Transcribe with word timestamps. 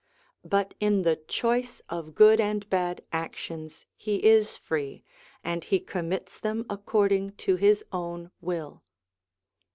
But 0.43 0.73
in 0.79 1.03
the 1.03 1.15
choice 1.27 1.79
of 1.87 2.15
good 2.15 2.39
and 2.41 2.67
bad 2.71 3.05
actions 3.13 3.85
he 3.95 4.15
is 4.25 4.57
free, 4.57 5.03
and 5.43 5.63
he 5.63 5.79
commits 5.79 6.39
them 6.39 6.65
according 6.71 7.33
to 7.45 7.55
his 7.55 7.83
own 7.91 8.31
will. 8.41 8.81